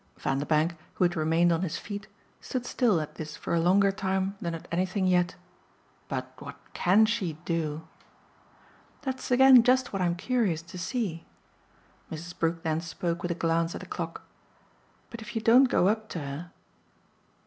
Vanderbank, 0.17 0.75
who 0.95 1.03
had 1.03 1.15
remained 1.15 1.51
on 1.51 1.61
his 1.61 1.77
feet, 1.77 2.07
stood 2.39 2.65
still 2.65 2.99
at 2.99 3.13
this 3.17 3.37
for 3.37 3.53
a 3.53 3.59
longer 3.59 3.91
time 3.91 4.35
than 4.41 4.55
at 4.55 4.67
anything 4.71 5.05
yet. 5.05 5.35
"But 6.07 6.33
what 6.39 6.57
CAN 6.73 7.05
she 7.05 7.33
'do'?" 7.45 7.87
"That's 9.03 9.29
again 9.29 9.61
just 9.61 9.93
what 9.93 10.01
I'm 10.01 10.15
curious 10.15 10.63
to 10.63 10.79
see." 10.79 11.23
Mrs. 12.11 12.35
Brook 12.39 12.63
then 12.63 12.81
spoke 12.81 13.21
with 13.21 13.29
a 13.29 13.35
glance 13.35 13.75
at 13.75 13.81
the 13.81 13.85
clock. 13.85 14.23
"But 15.11 15.21
if 15.21 15.35
you 15.35 15.39
don't 15.41 15.65
go 15.69 15.87
up 15.87 16.09
to 16.09 16.19
her 16.21 16.51